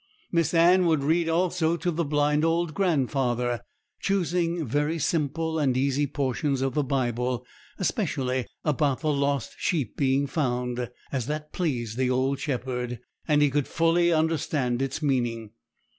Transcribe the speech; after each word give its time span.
Miss 0.31 0.51
Anne 0.55 0.87
would 0.87 1.03
read 1.03 1.29
also 1.29 1.77
to 1.77 1.91
the 1.91 2.03
blind 2.03 2.43
old 2.43 2.73
grandfather, 2.73 3.61
choosing 3.99 4.65
very 4.65 4.97
simple 4.97 5.59
and 5.59 5.77
easy 5.77 6.07
portions 6.07 6.63
of 6.63 6.73
the 6.73 6.83
Bible, 6.83 7.45
especially 7.77 8.47
about 8.65 9.01
the 9.01 9.13
lost 9.13 9.53
sheep 9.59 9.95
being 9.97 10.25
found, 10.25 10.89
as 11.11 11.27
that 11.27 11.53
pleased 11.53 11.99
the 11.99 12.09
old 12.09 12.39
shepherd, 12.39 12.99
and 13.27 13.43
he 13.43 13.51
could 13.51 13.67
fully 13.67 14.11
understand 14.11 14.81
its 14.81 15.03
meaning. 15.03 15.51